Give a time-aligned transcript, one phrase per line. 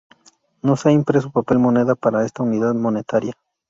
[0.63, 3.35] No se ha impreso papel moneda para esta unidad monetaria.